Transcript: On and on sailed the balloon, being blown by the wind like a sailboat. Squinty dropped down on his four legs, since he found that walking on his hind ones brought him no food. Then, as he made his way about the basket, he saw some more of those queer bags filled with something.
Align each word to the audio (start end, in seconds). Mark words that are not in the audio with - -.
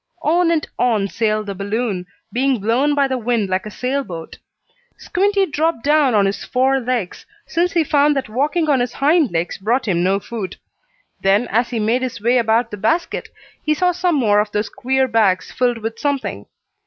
On 0.23 0.49
and 0.49 0.67
on 0.79 1.07
sailed 1.07 1.45
the 1.45 1.53
balloon, 1.53 2.07
being 2.33 2.59
blown 2.59 2.95
by 2.95 3.07
the 3.07 3.19
wind 3.19 3.49
like 3.49 3.67
a 3.67 3.69
sailboat. 3.69 4.39
Squinty 4.97 5.45
dropped 5.45 5.83
down 5.83 6.15
on 6.15 6.25
his 6.25 6.43
four 6.43 6.79
legs, 6.79 7.27
since 7.45 7.73
he 7.73 7.83
found 7.83 8.15
that 8.15 8.27
walking 8.27 8.67
on 8.67 8.79
his 8.79 8.93
hind 8.93 9.29
ones 9.31 9.59
brought 9.59 9.87
him 9.87 10.01
no 10.01 10.19
food. 10.19 10.55
Then, 11.21 11.47
as 11.49 11.69
he 11.69 11.79
made 11.79 12.01
his 12.01 12.19
way 12.19 12.39
about 12.39 12.71
the 12.71 12.77
basket, 12.77 13.29
he 13.63 13.75
saw 13.75 13.91
some 13.91 14.15
more 14.15 14.39
of 14.39 14.51
those 14.51 14.69
queer 14.69 15.07
bags 15.07 15.51
filled 15.51 15.77
with 15.77 15.99
something. 15.99 16.47